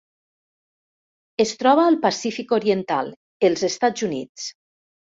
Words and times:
Es 1.45 1.53
troba 1.61 1.85
al 1.91 1.99
Pacífic 2.09 2.57
oriental: 2.59 3.17
els 3.51 3.71
Estats 3.73 4.09
Units. 4.13 4.53